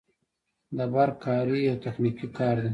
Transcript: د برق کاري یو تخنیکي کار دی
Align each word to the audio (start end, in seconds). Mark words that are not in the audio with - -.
د 0.77 0.79
برق 0.93 1.15
کاري 1.25 1.57
یو 1.67 1.75
تخنیکي 1.83 2.27
کار 2.37 2.55
دی 2.63 2.69